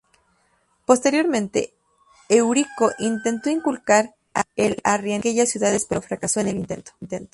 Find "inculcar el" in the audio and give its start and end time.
3.51-4.77